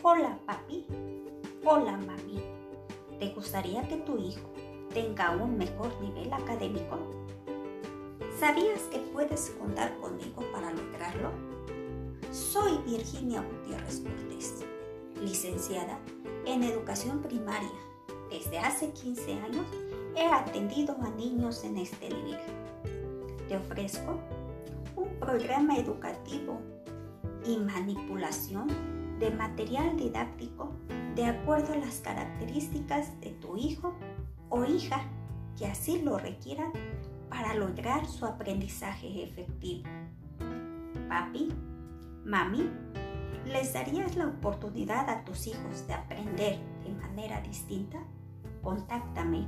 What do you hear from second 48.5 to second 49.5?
Contáctame